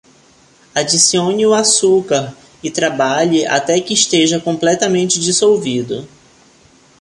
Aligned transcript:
Adicione 0.73 1.45
o 1.45 1.53
açúcar 1.53 2.35
e 2.63 2.71
trabalhe 2.71 3.45
até 3.45 3.79
que 3.79 3.93
esteja 3.93 4.39
completamente 4.41 5.19
dissolvido. 5.19 6.07